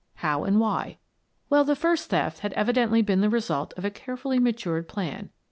[0.15, 0.97] How and why?
[1.47, 5.29] Well, the first theft had evi dently been the result of a carefully matured plan.